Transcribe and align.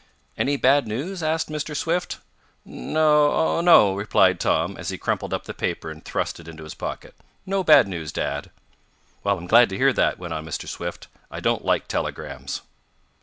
"Any 0.35 0.57
bad 0.57 0.87
news?" 0.87 1.21
asked 1.21 1.49
Mr. 1.49 1.75
Swift. 1.77 2.17
"No 2.65 3.31
oh, 3.31 3.61
no," 3.61 3.93
replied 3.93 4.39
Tom, 4.39 4.75
as 4.75 4.89
he 4.89 4.97
crumpled 4.97 5.31
up 5.31 5.43
the 5.43 5.53
paper 5.53 5.91
and 5.91 6.03
thrust 6.03 6.39
it 6.39 6.47
into 6.47 6.63
his 6.63 6.73
pocket. 6.73 7.13
"No 7.45 7.63
bad 7.63 7.87
news, 7.87 8.11
Dad." 8.11 8.49
"Well, 9.23 9.37
I'm 9.37 9.45
glad 9.45 9.69
to 9.69 9.77
hear 9.77 9.93
that," 9.93 10.17
went 10.17 10.33
on 10.33 10.43
Mr. 10.43 10.67
Swift. 10.67 11.07
"I 11.29 11.39
don't 11.39 11.63
like 11.63 11.87
telegrams." 11.87 12.61